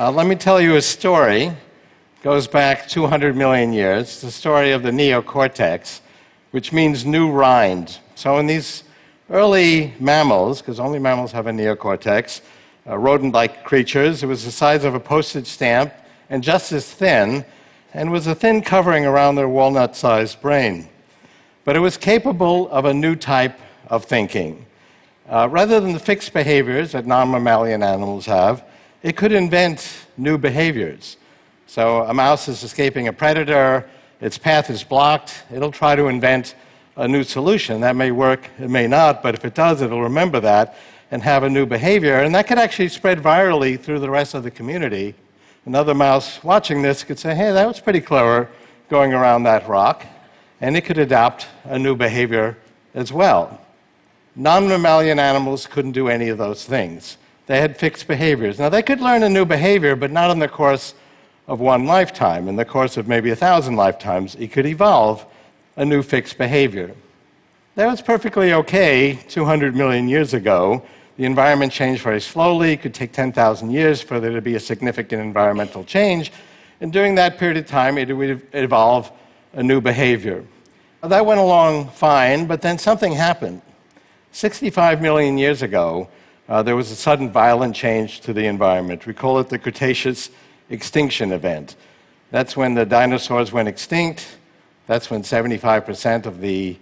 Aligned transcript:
Uh, 0.00 0.10
let 0.10 0.26
me 0.26 0.34
tell 0.34 0.58
you 0.62 0.76
a 0.76 0.80
story. 0.80 1.42
It 1.42 2.22
goes 2.22 2.46
back 2.46 2.88
200 2.88 3.36
million 3.36 3.70
years. 3.70 4.04
It's 4.04 4.20
the 4.22 4.30
story 4.30 4.72
of 4.72 4.82
the 4.82 4.90
neocortex, 4.90 6.00
which 6.52 6.72
means 6.72 7.04
new 7.04 7.30
rind. 7.30 7.98
So, 8.14 8.38
in 8.38 8.46
these 8.46 8.84
early 9.28 9.92
mammals, 10.00 10.62
because 10.62 10.80
only 10.80 10.98
mammals 10.98 11.32
have 11.32 11.46
a 11.48 11.50
neocortex, 11.50 12.40
uh, 12.86 12.96
rodent 12.96 13.34
like 13.34 13.62
creatures, 13.62 14.22
it 14.22 14.26
was 14.26 14.42
the 14.42 14.50
size 14.50 14.84
of 14.84 14.94
a 14.94 15.00
postage 15.00 15.46
stamp 15.46 15.92
and 16.30 16.42
just 16.42 16.72
as 16.72 16.90
thin, 16.90 17.44
and 17.92 18.10
was 18.10 18.26
a 18.26 18.34
thin 18.34 18.62
covering 18.62 19.04
around 19.04 19.34
their 19.34 19.50
walnut 19.50 19.94
sized 19.96 20.40
brain. 20.40 20.88
But 21.66 21.76
it 21.76 21.80
was 21.80 21.98
capable 21.98 22.70
of 22.70 22.86
a 22.86 22.94
new 22.94 23.16
type 23.16 23.60
of 23.88 24.06
thinking. 24.06 24.64
Uh, 25.28 25.46
rather 25.50 25.78
than 25.78 25.92
the 25.92 25.98
fixed 25.98 26.32
behaviors 26.32 26.92
that 26.92 27.04
non 27.04 27.30
mammalian 27.30 27.82
animals 27.82 28.24
have, 28.24 28.64
it 29.02 29.16
could 29.16 29.32
invent 29.32 30.06
new 30.16 30.36
behaviors. 30.36 31.16
So 31.66 32.02
a 32.02 32.12
mouse 32.12 32.48
is 32.48 32.62
escaping 32.62 33.08
a 33.08 33.12
predator, 33.12 33.88
its 34.20 34.36
path 34.36 34.68
is 34.70 34.84
blocked, 34.84 35.44
it'll 35.52 35.72
try 35.72 35.96
to 35.96 36.08
invent 36.08 36.54
a 36.96 37.08
new 37.08 37.24
solution. 37.24 37.80
That 37.80 37.96
may 37.96 38.10
work, 38.10 38.48
it 38.58 38.68
may 38.68 38.86
not, 38.86 39.22
but 39.22 39.34
if 39.34 39.44
it 39.44 39.54
does, 39.54 39.80
it'll 39.80 40.02
remember 40.02 40.40
that 40.40 40.76
and 41.10 41.22
have 41.22 41.42
a 41.42 41.50
new 41.50 41.66
behavior. 41.66 42.20
And 42.20 42.34
that 42.34 42.46
could 42.46 42.58
actually 42.58 42.88
spread 42.88 43.18
virally 43.18 43.80
through 43.80 44.00
the 44.00 44.10
rest 44.10 44.34
of 44.34 44.42
the 44.42 44.50
community. 44.50 45.14
Another 45.64 45.94
mouse 45.94 46.42
watching 46.44 46.82
this 46.82 47.04
could 47.04 47.18
say, 47.18 47.34
hey, 47.34 47.52
that 47.52 47.66
was 47.66 47.80
pretty 47.80 48.00
clever 48.00 48.48
going 48.88 49.12
around 49.12 49.44
that 49.44 49.68
rock. 49.68 50.04
And 50.60 50.76
it 50.76 50.84
could 50.84 50.98
adopt 50.98 51.46
a 51.64 51.78
new 51.78 51.96
behavior 51.96 52.58
as 52.94 53.12
well. 53.12 53.60
Non 54.36 54.68
mammalian 54.68 55.18
animals 55.18 55.66
couldn't 55.66 55.92
do 55.92 56.08
any 56.08 56.28
of 56.28 56.38
those 56.38 56.64
things. 56.64 57.16
They 57.50 57.60
had 57.60 57.76
fixed 57.76 58.06
behaviors. 58.06 58.60
Now, 58.60 58.68
they 58.68 58.80
could 58.80 59.00
learn 59.00 59.24
a 59.24 59.28
new 59.28 59.44
behavior, 59.44 59.96
but 59.96 60.12
not 60.12 60.30
in 60.30 60.38
the 60.38 60.46
course 60.46 60.94
of 61.48 61.58
one 61.58 61.84
lifetime. 61.84 62.46
In 62.46 62.54
the 62.54 62.64
course 62.64 62.96
of 62.96 63.08
maybe 63.08 63.30
a 63.30 63.34
thousand 63.34 63.74
lifetimes, 63.74 64.36
it 64.36 64.52
could 64.52 64.66
evolve 64.66 65.26
a 65.74 65.84
new 65.84 66.00
fixed 66.04 66.38
behavior. 66.38 66.94
That 67.74 67.86
was 67.86 68.02
perfectly 68.02 68.52
okay 68.52 69.18
200 69.28 69.74
million 69.74 70.08
years 70.08 70.32
ago. 70.32 70.84
The 71.16 71.24
environment 71.24 71.72
changed 71.72 72.02
very 72.02 72.20
slowly. 72.20 72.74
It 72.74 72.82
could 72.82 72.94
take 72.94 73.10
10,000 73.10 73.72
years 73.72 74.00
for 74.00 74.20
there 74.20 74.30
to 74.30 74.40
be 74.40 74.54
a 74.54 74.60
significant 74.60 75.20
environmental 75.20 75.82
change. 75.82 76.30
And 76.80 76.92
during 76.92 77.16
that 77.16 77.36
period 77.36 77.56
of 77.56 77.66
time, 77.66 77.98
it 77.98 78.12
would 78.12 78.46
evolve 78.52 79.10
a 79.54 79.62
new 79.64 79.80
behavior. 79.80 80.44
That 81.02 81.26
went 81.26 81.40
along 81.40 81.88
fine, 81.88 82.46
but 82.46 82.62
then 82.62 82.78
something 82.78 83.12
happened. 83.12 83.60
65 84.30 85.02
million 85.02 85.36
years 85.36 85.62
ago, 85.62 86.08
uh, 86.50 86.64
there 86.64 86.74
was 86.74 86.90
a 86.90 86.96
sudden 86.96 87.30
violent 87.30 87.76
change 87.76 88.20
to 88.22 88.32
the 88.32 88.44
environment. 88.46 89.06
We 89.06 89.14
call 89.14 89.38
it 89.38 89.48
the 89.48 89.58
Cretaceous 89.58 90.30
extinction 90.68 91.30
event. 91.30 91.76
That's 92.32 92.56
when 92.56 92.74
the 92.74 92.84
dinosaurs 92.84 93.52
went 93.52 93.68
extinct. 93.68 94.36
That's 94.88 95.10
when 95.10 95.22
75% 95.22 96.26
of 96.26 96.40
the 96.40 96.76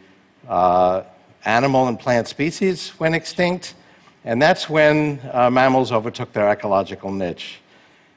uh, 0.48 1.02
animal 1.44 1.86
and 1.86 2.00
plant 2.00 2.28
species 2.28 2.98
went 2.98 3.14
extinct. 3.14 3.74
And 4.24 4.40
that's 4.40 4.70
when 4.70 5.20
uh, 5.32 5.50
mammals 5.50 5.92
overtook 5.92 6.32
their 6.32 6.48
ecological 6.48 7.12
niche. 7.12 7.60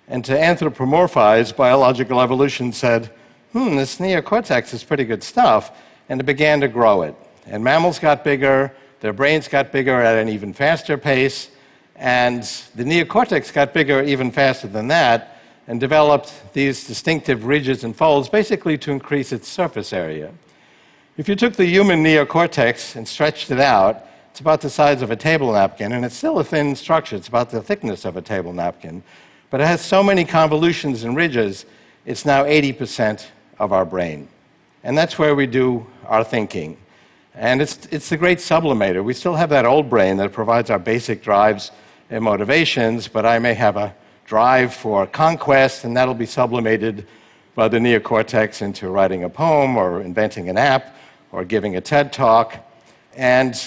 And 0.08 0.24
to 0.26 0.32
anthropomorphize, 0.32 1.54
biological 1.54 2.22
evolution 2.22 2.72
said, 2.72 3.12
hmm, 3.52 3.76
this 3.76 3.98
neocortex 3.98 4.74
is 4.74 4.86
pretty 4.86 5.04
good 5.04 5.22
stuff, 5.22 5.78
and 6.08 6.22
it 6.22 6.24
began 6.24 6.62
to 6.62 6.70
grow 6.70 7.02
it. 7.02 7.16
And 7.46 7.62
mammals 7.62 8.00
got 8.00 8.24
bigger, 8.24 8.74
their 9.02 9.14
brains 9.14 9.48
got 9.48 9.72
bigger 9.72 10.00
at 10.02 10.18
an 10.18 10.30
even 10.30 10.54
faster 10.54 10.98
pace, 10.98 11.50
and 11.96 12.44
the 12.76 12.84
neocortex 12.84 13.52
got 13.52 13.74
bigger 13.74 14.02
even 14.02 14.32
faster 14.32 14.68
than 14.68 14.88
that 14.88 15.40
and 15.68 15.80
developed 15.80 16.54
these 16.54 16.88
distinctive 16.88 17.46
ridges 17.46 17.84
and 17.84 17.96
folds 17.96 18.30
basically 18.30 18.78
to 18.78 18.92
increase 18.92 19.32
its 19.32 19.48
surface 19.48 19.94
area. 19.94 20.32
If 21.18 21.30
you 21.30 21.36
took 21.36 21.54
the 21.54 21.66
human 21.66 22.04
neocortex 22.04 22.96
and 22.96 23.08
stretched 23.08 23.52
it 23.52 23.60
out, 23.60 24.06
it's 24.32 24.40
about 24.40 24.62
the 24.62 24.70
size 24.70 25.02
of 25.02 25.12
a 25.12 25.16
table 25.16 25.52
napkin, 25.52 25.92
and 25.92 26.06
it's 26.06 26.16
still 26.16 26.40
a 26.40 26.44
thin 26.44 26.76
structure. 26.76 27.16
It's 27.16 27.28
about 27.28 27.50
the 27.50 27.62
thickness 27.62 28.06
of 28.06 28.18
a 28.18 28.22
table 28.22 28.54
napkin. 28.54 29.04
But 29.50 29.62
it 29.62 29.68
has 29.68 29.82
so 29.82 30.02
many 30.02 30.24
convolutions 30.24 31.04
and 31.04 31.16
ridges, 31.16 31.66
it's 32.06 32.26
now 32.26 32.46
80% 32.46 33.26
of 33.60 33.74
our 33.74 33.86
brain. 33.86 34.30
And 34.84 34.98
that's 34.98 35.20
where 35.20 35.36
we 35.36 35.48
do 35.48 35.86
our 36.06 36.24
thinking. 36.24 36.78
And 37.36 37.62
it's, 37.62 37.88
it's 37.92 38.10
the 38.10 38.18
great 38.18 38.40
sublimator. 38.40 39.04
We 39.04 39.14
still 39.14 39.36
have 39.36 39.50
that 39.50 39.66
old 39.66 39.90
brain 39.90 40.18
that 40.18 40.34
provides 40.34 40.70
our 40.70 40.80
basic 40.80 41.24
drives 41.24 41.72
and 42.10 42.24
motivations, 42.24 43.08
but 43.08 43.26
I 43.26 43.40
may 43.40 43.54
have 43.54 43.78
a 43.78 43.96
drive 44.26 44.74
for 44.74 45.08
conquest, 45.08 45.86
and 45.86 45.96
that'll 45.96 46.14
be 46.14 46.26
sublimated 46.26 47.08
by 47.56 47.68
the 47.68 47.78
neocortex 47.78 48.62
into 48.62 48.90
writing 48.90 49.24
a 49.24 49.30
poem 49.30 49.78
or 49.78 50.02
inventing 50.02 50.50
an 50.50 50.58
app 50.58 50.96
or 51.32 51.46
giving 51.46 51.76
a 51.76 51.82
TED 51.82 52.12
talk. 52.12 52.58
And 53.16 53.62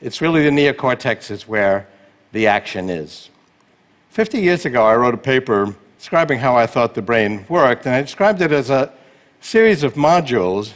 it's 0.00 0.20
really 0.20 0.42
the 0.42 0.50
neocortex 0.50 1.30
is 1.30 1.48
where 1.48 1.86
the 2.32 2.46
action 2.46 2.90
is. 2.90 3.30
50 4.10 4.40
years 4.40 4.64
ago, 4.66 4.84
I 4.84 4.96
wrote 4.96 5.14
a 5.14 5.18
paper 5.18 5.74
describing 5.98 6.38
how 6.38 6.56
I 6.56 6.66
thought 6.66 6.94
the 6.94 7.02
brain 7.02 7.44
worked, 7.48 7.86
and 7.86 7.94
I 7.94 8.02
described 8.02 8.42
it 8.42 8.52
as 8.52 8.70
a 8.70 8.92
series 9.40 9.82
of 9.82 9.94
modules 9.94 10.72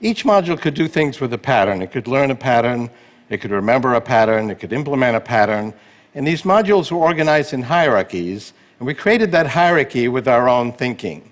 each 0.00 0.24
module 0.24 0.58
could 0.58 0.74
do 0.74 0.88
things 0.88 1.20
with 1.20 1.32
a 1.32 1.38
pattern. 1.38 1.82
It 1.82 1.92
could 1.92 2.08
learn 2.08 2.30
a 2.30 2.34
pattern, 2.34 2.90
it 3.28 3.38
could 3.40 3.50
remember 3.50 3.94
a 3.94 4.00
pattern, 4.00 4.50
it 4.50 4.58
could 4.58 4.72
implement 4.72 5.16
a 5.16 5.20
pattern. 5.20 5.74
And 6.14 6.26
these 6.26 6.42
modules 6.42 6.90
were 6.90 6.98
organized 6.98 7.52
in 7.52 7.62
hierarchies, 7.62 8.54
and 8.78 8.86
we 8.86 8.94
created 8.94 9.30
that 9.32 9.46
hierarchy 9.46 10.08
with 10.08 10.26
our 10.26 10.48
own 10.48 10.72
thinking. 10.72 11.30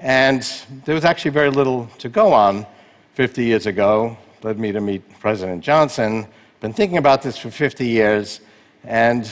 And 0.00 0.48
there 0.84 0.94
was 0.94 1.04
actually 1.04 1.32
very 1.32 1.50
little 1.50 1.88
to 1.98 2.08
go 2.08 2.32
on 2.32 2.66
50 3.14 3.44
years 3.44 3.66
ago. 3.66 4.16
Led 4.44 4.60
me 4.60 4.70
to 4.70 4.80
meet 4.80 5.02
President 5.18 5.64
Johnson. 5.64 6.28
Been 6.60 6.72
thinking 6.72 6.98
about 6.98 7.22
this 7.22 7.36
for 7.36 7.50
50 7.50 7.84
years, 7.84 8.40
and 8.84 9.28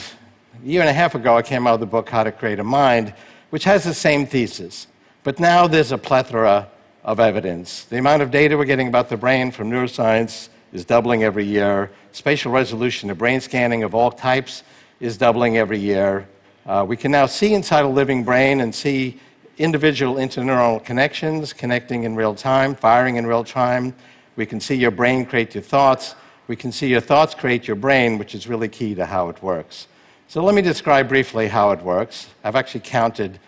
a 0.61 0.67
year 0.67 0.81
and 0.81 0.89
a 0.89 0.93
half 0.93 1.15
ago 1.15 1.37
I 1.37 1.41
came 1.41 1.65
out 1.67 1.79
with 1.79 1.81
the 1.81 1.91
book 1.91 2.09
How 2.09 2.23
to 2.23 2.33
Create 2.33 2.59
a 2.59 2.65
Mind, 2.65 3.13
which 3.49 3.63
has 3.63 3.85
the 3.85 3.93
same 3.93 4.25
thesis. 4.27 4.87
But 5.23 5.39
now 5.39 5.67
there's 5.67 5.93
a 5.93 5.97
plethora 5.97 6.67
of 7.07 7.21
evidence. 7.21 7.85
The 7.85 7.97
amount 7.97 8.21
of 8.21 8.31
data 8.31 8.57
we're 8.57 8.65
getting 8.65 8.89
about 8.89 9.07
the 9.07 9.15
brain 9.15 9.49
from 9.49 9.71
neuroscience 9.71 10.49
is 10.73 10.83
doubling 10.83 11.23
every 11.23 11.45
year. 11.45 11.89
Spatial 12.11 12.51
resolution 12.51 13.09
of 13.09 13.17
brain 13.17 13.39
scanning 13.39 13.83
of 13.83 13.95
all 13.95 14.11
types 14.11 14.63
is 14.99 15.17
doubling 15.17 15.57
every 15.57 15.79
year. 15.79 16.27
Uh, 16.65 16.85
we 16.85 16.97
can 16.97 17.09
now 17.09 17.25
see 17.25 17.53
inside 17.53 17.85
a 17.85 17.87
living 17.87 18.25
brain 18.25 18.59
and 18.59 18.75
see 18.75 19.17
individual 19.57 20.15
interneuronal 20.15 20.83
connections 20.83 21.53
connecting 21.53 22.03
in 22.03 22.13
real 22.13 22.35
time, 22.35 22.75
firing 22.75 23.15
in 23.15 23.25
real 23.25 23.45
time. 23.45 23.95
We 24.35 24.45
can 24.45 24.59
see 24.59 24.75
your 24.75 24.91
brain 24.91 25.25
create 25.25 25.55
your 25.55 25.63
thoughts. 25.63 26.13
We 26.49 26.57
can 26.57 26.73
see 26.73 26.89
your 26.89 27.01
thoughts 27.01 27.33
create 27.33 27.67
your 27.67 27.77
brain, 27.77 28.17
which 28.17 28.35
is 28.35 28.47
really 28.47 28.67
key 28.67 28.95
to 28.95 29.05
how 29.05 29.29
it 29.29 29.41
works. 29.41 29.87
So 30.27 30.43
let 30.43 30.53
me 30.53 30.61
describe 30.61 31.07
briefly 31.07 31.47
how 31.47 31.71
it 31.71 31.81
works. 31.81 32.27
I've 32.43 32.57
actually 32.57 32.81
counted 32.81 33.39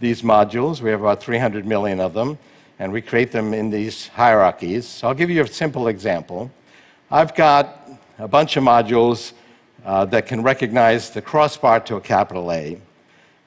these 0.00 0.20
modules. 0.20 0.82
We 0.82 0.90
have 0.90 1.00
about 1.00 1.22
300 1.22 1.64
million 1.64 1.98
of 1.98 2.12
them 2.12 2.36
and 2.78 2.92
we 2.92 3.00
create 3.00 3.32
them 3.32 3.54
in 3.54 3.70
these 3.70 4.08
hierarchies. 4.08 4.86
So 4.86 5.08
I'll 5.08 5.14
give 5.14 5.30
you 5.30 5.42
a 5.42 5.46
simple 5.46 5.88
example. 5.88 6.50
I've 7.10 7.34
got 7.34 7.88
a 8.18 8.28
bunch 8.28 8.56
of 8.56 8.64
modules 8.64 9.32
uh, 9.84 10.04
that 10.06 10.26
can 10.26 10.42
recognize 10.42 11.10
the 11.10 11.22
crossbar 11.22 11.80
to 11.80 11.96
a 11.96 12.00
capital 12.00 12.52
A, 12.52 12.80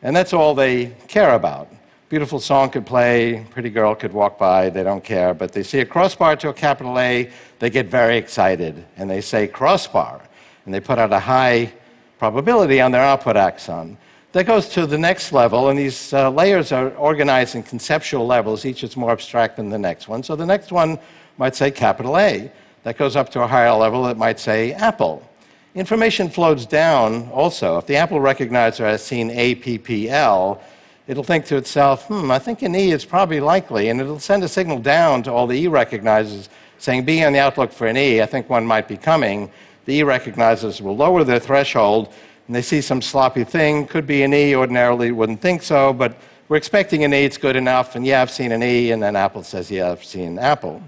and 0.01 0.15
that's 0.15 0.33
all 0.33 0.55
they 0.55 0.95
care 1.07 1.35
about. 1.35 1.67
Beautiful 2.07 2.39
song 2.39 2.69
could 2.69 2.85
play, 2.85 3.45
pretty 3.51 3.69
girl 3.69 3.93
could 3.93 4.13
walk 4.13 4.39
by, 4.39 4.69
they 4.69 4.81
don't 4.81 5.03
care, 5.03 5.33
but 5.33 5.51
they 5.51 5.61
see 5.61 5.79
a 5.79 5.85
crossbar 5.85 6.35
to 6.37 6.49
a 6.49 6.53
capital 6.53 6.97
A, 6.97 7.29
they 7.59 7.69
get 7.69 7.87
very 7.87 8.17
excited, 8.17 8.85
and 8.97 9.09
they 9.09 9.21
say 9.21 9.47
crossbar, 9.47 10.21
and 10.65 10.73
they 10.73 10.79
put 10.79 10.97
out 10.97 11.13
a 11.13 11.19
high 11.19 11.71
probability 12.17 12.81
on 12.81 12.91
their 12.91 13.03
output 13.03 13.37
axon. 13.37 13.97
That 14.31 14.45
goes 14.45 14.69
to 14.69 14.85
the 14.85 14.97
next 14.97 15.31
level, 15.31 15.69
and 15.69 15.79
these 15.79 16.13
uh, 16.13 16.29
layers 16.29 16.71
are 16.71 16.89
organized 16.97 17.55
in 17.55 17.63
conceptual 17.63 18.27
levels. 18.27 18.63
Each 18.63 18.83
is 18.83 18.95
more 18.95 19.11
abstract 19.11 19.57
than 19.57 19.69
the 19.69 19.79
next 19.79 20.07
one. 20.07 20.21
So 20.21 20.35
the 20.35 20.45
next 20.45 20.71
one 20.71 20.99
might 21.39 21.55
say 21.55 21.71
capital 21.71 22.15
A. 22.15 22.51
That 22.83 22.95
goes 22.95 23.15
up 23.15 23.29
to 23.29 23.41
a 23.41 23.47
higher 23.47 23.73
level, 23.73 24.05
it 24.07 24.17
might 24.17 24.39
say 24.39 24.73
Apple. 24.73 25.27
Information 25.73 26.29
flows 26.29 26.67
down 26.67 27.27
also. 27.29 27.79
If 27.79 27.87
the 27.87 27.95
Apple 27.95 28.19
recognizer 28.19 28.85
has 28.85 29.03
seen 29.03 29.31
APPL, 29.31 30.61
it'll 31.07 31.23
think 31.23 31.45
to 31.45 31.57
itself, 31.57 32.05
hmm, 32.05 32.29
I 32.29 32.37
think 32.37 32.61
an 32.61 32.75
E 32.75 32.91
is 32.91 33.05
probably 33.05 33.39
likely, 33.39 33.89
and 33.89 33.99
it'll 33.99 34.19
send 34.19 34.43
a 34.43 34.47
signal 34.47 34.77
down 34.77 35.23
to 35.23 35.33
all 35.33 35.47
the 35.47 35.59
E 35.59 35.65
recognizers 35.65 36.49
saying, 36.77 37.03
be 37.03 37.23
on 37.23 37.33
the 37.33 37.39
outlook 37.39 37.71
for 37.71 37.87
an 37.87 37.97
E, 37.97 38.21
I 38.21 38.27
think 38.27 38.47
one 38.47 38.65
might 38.65 38.87
be 38.87 38.95
coming. 38.95 39.49
The 39.85 39.95
E 39.95 40.01
recognizers 40.01 40.81
will 40.81 40.95
lower 40.95 41.23
their 41.23 41.39
threshold 41.39 42.13
and 42.49 42.55
they 42.55 42.63
see 42.63 42.81
some 42.81 42.99
sloppy 42.99 43.43
thing, 43.43 43.85
could 43.85 44.07
be 44.07 44.23
an 44.23 44.33
E, 44.33 44.55
ordinarily 44.55 45.11
wouldn't 45.11 45.39
think 45.39 45.61
so, 45.61 45.93
but 45.93 46.17
we're 46.47 46.57
expecting 46.57 47.03
an 47.03 47.13
E, 47.13 47.23
it's 47.23 47.37
good 47.37 47.55
enough, 47.55 47.95
and 47.95 48.03
yeah, 48.03 48.23
I've 48.23 48.31
seen 48.31 48.51
an 48.51 48.63
E, 48.63 48.89
and 48.89 49.03
then 49.03 49.15
Apple 49.15 49.43
says, 49.43 49.69
yeah, 49.69 49.91
I've 49.91 50.03
seen 50.03 50.39
Apple. 50.39 50.81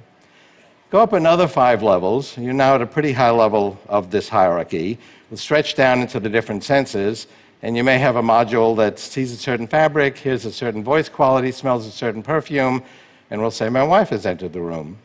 Go 0.90 1.02
up 1.02 1.14
another 1.14 1.48
five 1.48 1.84
levels, 1.84 2.36
you're 2.36 2.52
now 2.52 2.74
at 2.74 2.82
a 2.82 2.88
pretty 2.88 3.12
high 3.12 3.30
level 3.30 3.80
of 3.88 4.10
this 4.10 4.28
hierarchy. 4.28 4.98
We'll 5.30 5.38
stretch 5.38 5.76
down 5.76 6.00
into 6.02 6.20
the 6.20 6.30
different 6.30 6.64
senses, 6.64 7.28
and 7.62 7.78
you 7.78 7.84
may 7.84 8.00
have 8.00 8.16
a 8.16 8.24
module 8.24 8.76
that 8.78 8.98
sees 8.98 9.32
a 9.32 9.38
certain 9.38 9.68
fabric, 9.68 10.18
hears 10.18 10.46
a 10.46 10.52
certain 10.52 10.84
voice 10.84 11.10
quality, 11.10 11.52
smells 11.52 11.86
a 11.86 11.92
certain 11.92 12.24
perfume, 12.24 12.82
and 13.30 13.40
will 13.40 13.52
say, 13.52 13.70
My 13.70 13.84
wife 13.84 14.10
has 14.10 14.26
entered 14.26 14.54
the 14.54 14.62
room. 14.62 14.98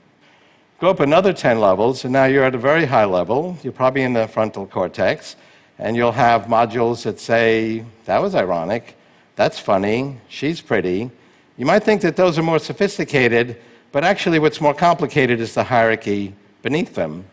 Go 0.80 0.88
up 0.88 1.00
another 1.00 1.34
10 1.34 1.60
levels, 1.60 2.04
and 2.04 2.14
now 2.14 2.24
you're 2.24 2.44
at 2.44 2.54
a 2.54 2.58
very 2.58 2.86
high 2.86 3.04
level. 3.04 3.58
You're 3.62 3.74
probably 3.74 4.04
in 4.04 4.14
the 4.14 4.26
frontal 4.26 4.66
cortex, 4.66 5.36
and 5.78 5.96
you'll 5.96 6.12
have 6.12 6.44
modules 6.44 7.02
that 7.04 7.20
say, 7.20 7.84
That 8.04 8.22
was 8.22 8.34
ironic, 8.34 8.96
that's 9.36 9.58
funny, 9.58 10.18
she's 10.28 10.60
pretty. 10.60 11.10
You 11.56 11.66
might 11.66 11.84
think 11.84 12.02
that 12.02 12.16
those 12.16 12.38
are 12.38 12.42
more 12.42 12.58
sophisticated, 12.58 13.60
but 13.92 14.04
actually, 14.04 14.38
what's 14.38 14.60
more 14.60 14.74
complicated 14.74 15.40
is 15.40 15.54
the 15.54 15.64
hierarchy 15.64 16.34
beneath 16.62 16.94
them. 16.94 17.24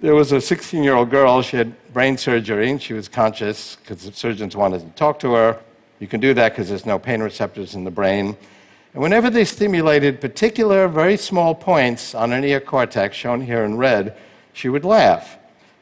There 0.00 0.14
was 0.14 0.32
a 0.32 0.40
16 0.40 0.82
year 0.82 0.94
old 0.94 1.10
girl, 1.10 1.42
she 1.42 1.56
had 1.56 1.92
brain 1.92 2.16
surgery, 2.16 2.70
and 2.70 2.80
she 2.80 2.94
was 2.94 3.08
conscious 3.08 3.76
because 3.76 4.04
the 4.04 4.12
surgeons 4.12 4.56
wanted 4.56 4.80
to 4.80 4.90
talk 4.90 5.18
to 5.20 5.32
her. 5.34 5.60
You 6.00 6.06
can 6.06 6.20
do 6.20 6.34
that 6.34 6.52
because 6.52 6.68
there's 6.68 6.86
no 6.86 6.98
pain 6.98 7.20
receptors 7.20 7.74
in 7.74 7.84
the 7.84 7.90
brain. 7.90 8.36
And 8.94 9.02
whenever 9.02 9.30
they 9.30 9.44
stimulated 9.44 10.20
particular, 10.20 10.88
very 10.88 11.16
small 11.16 11.54
points 11.54 12.14
on 12.14 12.30
her 12.30 12.40
neocortex, 12.40 13.12
shown 13.12 13.40
here 13.40 13.64
in 13.64 13.76
red, 13.76 14.16
she 14.52 14.68
would 14.68 14.84
laugh. 14.84 15.37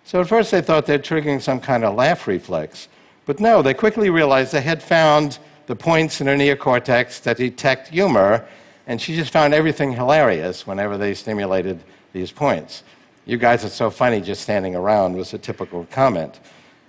So 0.06 0.20
at 0.20 0.28
first 0.28 0.52
they 0.52 0.60
thought 0.60 0.86
they're 0.86 1.00
triggering 1.00 1.42
some 1.42 1.58
kind 1.58 1.84
of 1.84 1.96
laugh 1.96 2.28
reflex. 2.28 2.86
But 3.24 3.40
no, 3.40 3.60
they 3.60 3.74
quickly 3.74 4.08
realized 4.08 4.52
they 4.52 4.60
had 4.60 4.80
found 4.80 5.40
the 5.66 5.74
points 5.74 6.20
in 6.20 6.28
her 6.28 6.36
neocortex 6.36 7.20
that 7.22 7.38
detect 7.38 7.88
humor, 7.88 8.46
and 8.86 9.02
she 9.02 9.16
just 9.16 9.32
found 9.32 9.52
everything 9.52 9.92
hilarious 9.92 10.64
whenever 10.64 10.96
they 10.96 11.12
stimulated 11.12 11.82
these 12.12 12.30
points. 12.30 12.84
You 13.24 13.36
guys 13.36 13.64
are 13.64 13.68
so 13.68 13.90
funny 13.90 14.20
just 14.20 14.42
standing 14.42 14.76
around 14.76 15.16
was 15.16 15.34
a 15.34 15.38
typical 15.38 15.88
comment. 15.90 16.38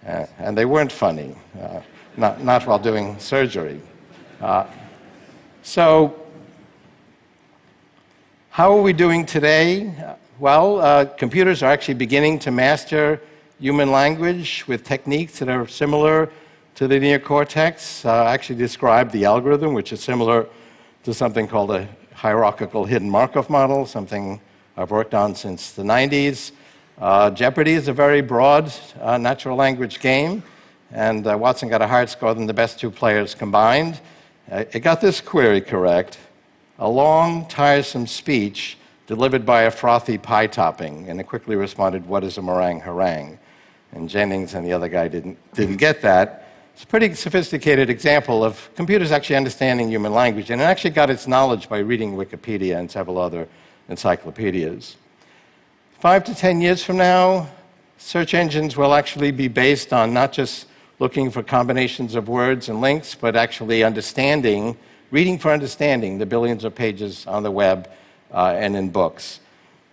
Uh, 0.05 0.27
and 0.37 0.55
they 0.55 0.65
weren't 0.65 0.91
funny, 0.91 1.35
uh, 1.59 1.81
not, 2.17 2.43
not 2.43 2.67
while 2.67 2.77
doing 2.77 3.17
surgery. 3.17 3.81
Uh, 4.39 4.67
so, 5.63 6.15
how 8.57 8.75
are 8.75 8.81
we 8.81 8.91
doing 8.91 9.23
today? 9.23 9.93
Well, 10.39 10.79
uh, 10.79 11.05
computers 11.05 11.61
are 11.61 11.69
actually 11.69 11.93
beginning 11.93 12.39
to 12.39 12.49
master 12.49 13.21
human 13.59 13.91
language 13.91 14.67
with 14.67 14.83
techniques 14.83 15.37
that 15.37 15.47
are 15.47 15.67
similar 15.67 16.31
to 16.73 16.87
the 16.87 16.95
neocortex. 16.95 18.03
Uh, 18.03 18.23
I 18.23 18.33
actually 18.33 18.55
described 18.55 19.11
the 19.11 19.25
algorithm, 19.25 19.75
which 19.75 19.93
is 19.93 20.03
similar 20.03 20.47
to 21.03 21.13
something 21.13 21.47
called 21.47 21.69
a 21.69 21.87
hierarchical 22.15 22.83
hidden 22.83 23.11
Markov 23.11 23.47
model, 23.47 23.85
something 23.85 24.41
I've 24.75 24.89
worked 24.89 25.13
on 25.13 25.35
since 25.35 25.73
the 25.73 25.83
90s. 25.83 26.51
Uh, 26.97 27.29
Jeopardy 27.29 27.73
is 27.73 27.87
a 27.87 27.93
very 27.93 28.21
broad 28.21 28.73
uh, 28.99 29.19
natural 29.19 29.55
language 29.55 29.99
game, 29.99 30.41
and 30.91 31.27
uh, 31.27 31.37
Watson 31.37 31.69
got 31.69 31.83
a 31.83 31.87
higher 31.87 32.07
score 32.07 32.33
than 32.33 32.47
the 32.47 32.55
best 32.55 32.79
two 32.79 32.89
players 32.89 33.35
combined. 33.35 34.01
Uh, 34.51 34.63
it 34.73 34.79
got 34.79 34.99
this 34.99 35.21
query 35.21 35.61
correct 35.61 36.17
a 36.79 36.89
long, 36.89 37.47
tiresome 37.47 38.07
speech 38.07 38.77
delivered 39.07 39.45
by 39.45 39.63
a 39.63 39.71
frothy 39.71 40.17
pie 40.17 40.47
topping, 40.47 41.09
and 41.09 41.19
it 41.19 41.23
quickly 41.23 41.55
responded, 41.55 42.05
What 42.05 42.23
is 42.23 42.37
a 42.37 42.41
meringue 42.41 42.81
harangue? 42.81 43.39
And 43.93 44.09
Jennings 44.09 44.53
and 44.53 44.65
the 44.65 44.73
other 44.73 44.89
guy 44.89 45.07
didn't, 45.07 45.37
didn't 45.53 45.77
get 45.77 46.01
that. 46.01 46.49
It's 46.73 46.83
a 46.83 46.87
pretty 46.87 47.13
sophisticated 47.15 47.89
example 47.89 48.43
of 48.43 48.69
computers 48.75 49.11
actually 49.11 49.37
understanding 49.37 49.89
human 49.89 50.13
language, 50.13 50.51
and 50.51 50.61
it 50.61 50.65
actually 50.65 50.91
got 50.91 51.09
its 51.09 51.25
knowledge 51.25 51.69
by 51.69 51.79
reading 51.79 52.15
Wikipedia 52.15 52.77
and 52.77 52.91
several 52.91 53.17
other 53.17 53.47
encyclopedias. 53.89 54.97
Five 55.99 56.23
to 56.25 56.35
ten 56.35 56.61
years 56.61 56.83
from 56.83 56.97
now, 56.97 57.49
search 57.97 58.35
engines 58.35 58.77
will 58.77 58.93
actually 58.93 59.31
be 59.31 59.47
based 59.47 59.91
on 59.93 60.13
not 60.13 60.31
just 60.31 60.67
looking 60.99 61.31
for 61.31 61.41
combinations 61.41 62.13
of 62.13 62.27
words 62.27 62.69
and 62.69 62.81
links, 62.81 63.15
but 63.15 63.35
actually 63.35 63.83
understanding, 63.83 64.77
reading 65.11 65.37
for 65.37 65.51
understanding 65.51 66.17
the 66.17 66.25
billions 66.25 66.63
of 66.63 66.75
pages 66.75 67.25
on 67.27 67.43
the 67.43 67.51
web 67.51 67.89
uh, 68.33 68.53
and 68.57 68.75
in 68.75 68.89
books. 68.89 69.39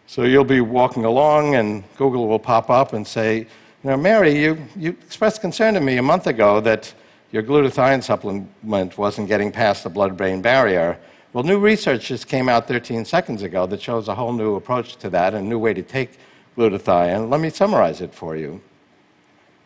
So 0.06 0.24
you'll 0.24 0.44
be 0.44 0.60
walking 0.60 1.04
along, 1.04 1.54
and 1.54 1.82
Google 1.96 2.28
will 2.28 2.38
pop 2.38 2.70
up 2.70 2.92
and 2.92 3.06
say, 3.06 3.46
know, 3.84 3.96
Mary, 3.96 4.38
you, 4.40 4.58
you 4.76 4.90
expressed 4.90 5.40
concern 5.40 5.74
to 5.74 5.80
me 5.80 5.98
a 5.98 6.02
month 6.02 6.26
ago 6.26 6.60
that 6.60 6.92
your 7.30 7.42
glutathione 7.42 8.02
supplement 8.02 8.96
wasn't 8.96 9.28
getting 9.28 9.52
past 9.52 9.84
the 9.84 9.90
blood 9.90 10.16
brain 10.16 10.40
barrier. 10.40 10.98
Well, 11.32 11.44
new 11.44 11.58
research 11.58 12.06
just 12.06 12.28
came 12.28 12.48
out 12.48 12.66
13 12.68 13.04
seconds 13.04 13.42
ago 13.42 13.66
that 13.66 13.82
shows 13.82 14.08
a 14.08 14.14
whole 14.14 14.32
new 14.32 14.54
approach 14.54 14.96
to 14.96 15.10
that, 15.10 15.34
a 15.34 15.42
new 15.42 15.58
way 15.58 15.74
to 15.74 15.82
take 15.82 16.18
glutathione. 16.56 17.28
Let 17.28 17.40
me 17.40 17.50
summarize 17.50 18.00
it 18.00 18.14
for 18.14 18.36
you. 18.36 18.60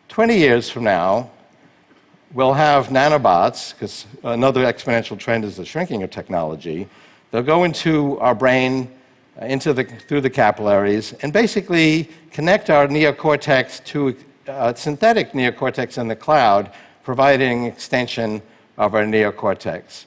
20 0.09 0.37
years 0.37 0.69
from 0.69 0.83
now, 0.83 1.29
we'll 2.33 2.53
have 2.53 2.87
nanobots, 2.87 3.73
because 3.73 4.05
another 4.23 4.63
exponential 4.63 5.17
trend 5.17 5.43
is 5.43 5.57
the 5.57 5.65
shrinking 5.65 6.03
of 6.03 6.11
technology. 6.11 6.87
They'll 7.31 7.43
go 7.43 7.63
into 7.63 8.19
our 8.19 8.35
brain, 8.35 8.91
uh, 9.41 9.45
into 9.45 9.73
the, 9.73 9.83
through 9.83 10.21
the 10.21 10.29
capillaries, 10.29 11.13
and 11.21 11.33
basically 11.33 12.09
connect 12.31 12.69
our 12.69 12.87
neocortex 12.87 13.83
to 13.85 14.15
a 14.47 14.51
uh, 14.51 14.73
synthetic 14.73 15.33
neocortex 15.33 15.97
in 15.97 16.07
the 16.07 16.15
cloud, 16.15 16.71
providing 17.03 17.65
extension 17.65 18.41
of 18.77 18.95
our 18.95 19.03
neocortex. 19.03 20.05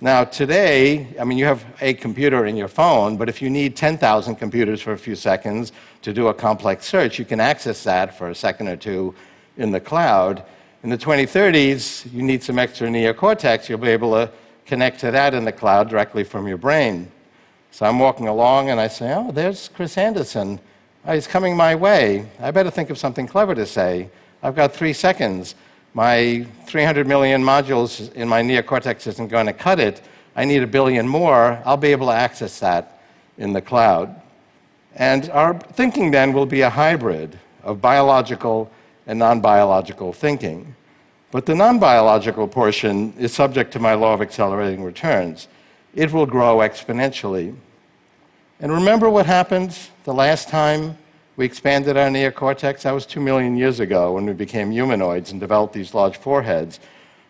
Now, 0.00 0.24
today, 0.24 1.08
I 1.20 1.24
mean, 1.24 1.36
you 1.36 1.44
have 1.44 1.64
a 1.80 1.94
computer 1.94 2.46
in 2.46 2.56
your 2.56 2.68
phone, 2.68 3.16
but 3.16 3.28
if 3.28 3.42
you 3.42 3.50
need 3.50 3.76
10,000 3.76 4.36
computers 4.36 4.80
for 4.80 4.92
a 4.92 4.98
few 4.98 5.14
seconds 5.14 5.72
to 6.02 6.12
do 6.12 6.28
a 6.28 6.34
complex 6.34 6.86
search, 6.86 7.18
you 7.18 7.24
can 7.24 7.38
access 7.38 7.82
that 7.84 8.16
for 8.16 8.30
a 8.30 8.34
second 8.34 8.68
or 8.68 8.76
two 8.76 9.14
in 9.58 9.70
the 9.70 9.80
cloud. 9.80 10.42
In 10.82 10.88
the 10.88 10.96
2030s, 10.96 12.10
you 12.12 12.22
need 12.22 12.42
some 12.42 12.58
extra 12.58 12.88
neocortex, 12.88 13.68
you'll 13.68 13.78
be 13.78 13.88
able 13.88 14.12
to 14.12 14.30
connect 14.64 15.00
to 15.00 15.10
that 15.10 15.34
in 15.34 15.44
the 15.44 15.52
cloud 15.52 15.90
directly 15.90 16.24
from 16.24 16.48
your 16.48 16.56
brain. 16.56 17.10
So 17.70 17.84
I'm 17.86 17.98
walking 17.98 18.28
along 18.28 18.70
and 18.70 18.80
I 18.80 18.88
say, 18.88 19.12
Oh, 19.14 19.30
there's 19.30 19.68
Chris 19.68 19.98
Anderson. 19.98 20.58
Oh, 21.04 21.12
he's 21.12 21.26
coming 21.26 21.56
my 21.56 21.74
way. 21.74 22.26
I 22.40 22.50
better 22.50 22.70
think 22.70 22.88
of 22.90 22.98
something 22.98 23.26
clever 23.26 23.54
to 23.54 23.66
say. 23.66 24.08
I've 24.42 24.56
got 24.56 24.72
three 24.72 24.92
seconds 24.92 25.54
my 25.92 26.46
300 26.66 27.06
million 27.06 27.42
modules 27.42 28.12
in 28.12 28.28
my 28.28 28.42
neocortex 28.42 29.06
isn't 29.08 29.28
going 29.28 29.46
to 29.46 29.52
cut 29.52 29.80
it. 29.80 30.00
I 30.36 30.44
need 30.44 30.62
a 30.62 30.66
billion 30.66 31.06
more. 31.08 31.60
I'll 31.64 31.76
be 31.76 31.88
able 31.88 32.06
to 32.06 32.12
access 32.12 32.60
that 32.60 33.00
in 33.38 33.52
the 33.52 33.60
cloud. 33.60 34.14
And 34.94 35.28
our 35.30 35.54
thinking 35.54 36.10
then 36.10 36.32
will 36.32 36.46
be 36.46 36.60
a 36.60 36.70
hybrid 36.70 37.38
of 37.64 37.80
biological 37.80 38.70
and 39.10 39.18
non 39.18 39.40
biological 39.40 40.12
thinking. 40.12 40.76
But 41.32 41.44
the 41.44 41.54
non 41.56 41.80
biological 41.80 42.46
portion 42.46 43.12
is 43.18 43.34
subject 43.34 43.72
to 43.72 43.80
my 43.80 43.94
law 43.94 44.14
of 44.14 44.22
accelerating 44.22 44.84
returns. 44.84 45.48
It 45.96 46.12
will 46.12 46.26
grow 46.26 46.58
exponentially. 46.58 47.56
And 48.60 48.70
remember 48.70 49.10
what 49.10 49.26
happened 49.26 49.76
the 50.04 50.14
last 50.14 50.48
time 50.48 50.96
we 51.36 51.44
expanded 51.44 51.96
our 51.96 52.08
neocortex. 52.08 52.82
That 52.82 52.92
was 52.92 53.04
two 53.04 53.20
million 53.20 53.56
years 53.56 53.80
ago 53.80 54.12
when 54.12 54.26
we 54.26 54.32
became 54.32 54.70
humanoids 54.70 55.32
and 55.32 55.40
developed 55.40 55.74
these 55.74 55.92
large 55.92 56.16
foreheads. 56.16 56.78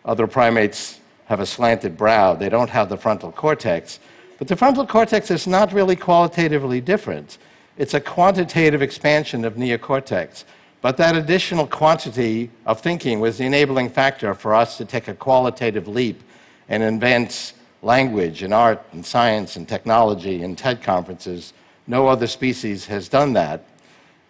Other 0.05 0.27
primates 0.27 0.99
have 1.25 1.39
a 1.39 1.47
slanted 1.47 1.97
brow, 1.97 2.35
they 2.35 2.49
don't 2.49 2.69
have 2.69 2.89
the 2.89 2.97
frontal 2.97 3.31
cortex. 3.31 3.99
But 4.37 4.47
the 4.47 4.55
frontal 4.55 4.85
cortex 4.85 5.31
is 5.31 5.47
not 5.47 5.73
really 5.73 5.95
qualitatively 5.95 6.79
different. 6.79 7.39
It's 7.77 7.95
a 7.95 7.99
quantitative 7.99 8.83
expansion 8.83 9.45
of 9.45 9.55
neocortex. 9.55 10.43
But 10.81 10.97
that 10.97 11.15
additional 11.15 11.67
quantity 11.67 12.49
of 12.65 12.81
thinking 12.81 13.19
was 13.19 13.37
the 13.37 13.45
enabling 13.45 13.89
factor 13.89 14.33
for 14.33 14.55
us 14.55 14.77
to 14.77 14.85
take 14.85 15.07
a 15.07 15.13
qualitative 15.13 15.87
leap 15.87 16.21
and 16.69 16.81
invent 16.81 17.53
language 17.83 18.41
and 18.43 18.53
art 18.53 18.83
and 18.91 19.05
science 19.05 19.55
and 19.55 19.67
technology 19.67 20.41
and 20.41 20.57
TED 20.57 20.81
conferences. 20.81 21.53
No 21.85 22.07
other 22.07 22.27
species 22.27 22.85
has 22.87 23.09
done 23.09 23.33
that. 23.33 23.65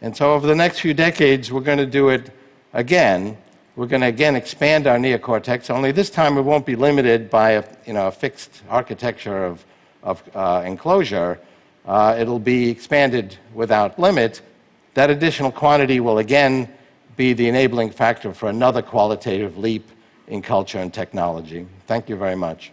And 0.02 0.16
so 0.16 0.34
over 0.34 0.48
the 0.48 0.56
next 0.56 0.80
few 0.80 0.94
decades, 0.94 1.52
we're 1.52 1.62
going 1.62 1.78
to 1.78 1.86
do 1.86 2.10
it 2.10 2.32
again. 2.74 3.38
We're 3.76 3.88
going 3.88 4.02
to 4.02 4.08
again 4.08 4.36
expand 4.36 4.88
our 4.88 4.98
neocortex, 4.98 5.70
only 5.70 5.92
this 5.92 6.10
time 6.10 6.38
it 6.38 6.42
won't 6.42 6.66
be 6.66 6.76
limited 6.76 7.30
by 7.30 7.52
a, 7.52 7.64
you 7.86 7.94
know, 7.94 8.08
a 8.08 8.12
fixed 8.12 8.64
architecture 8.70 9.46
of, 9.46 9.66
of 10.04 10.22
uh, 10.36 10.64
enclosure. 10.66 11.40
Uh, 11.86 12.16
it'll 12.20 12.40
be 12.40 12.70
expanded 12.70 13.38
without 13.54 13.98
limit. 13.98 14.42
That 14.94 15.10
additional 15.10 15.52
quantity 15.52 16.00
will 16.00 16.18
again 16.18 16.72
be 17.16 17.34
the 17.34 17.48
enabling 17.48 17.92
factor 17.92 18.34
for 18.34 18.50
another 18.50 18.82
qualitative 18.82 19.58
leap 19.58 19.90
in 20.28 20.42
culture 20.42 20.80
and 20.80 20.94
technology. 20.94 21.68
Thank 21.88 22.10
you 22.10 22.16
very 22.16 22.36
much. 22.36 22.72